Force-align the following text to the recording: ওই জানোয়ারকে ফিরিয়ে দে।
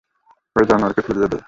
ওই 0.55 0.65
জানোয়ারকে 0.69 1.01
ফিরিয়ে 1.01 1.27
দে। 1.27 1.37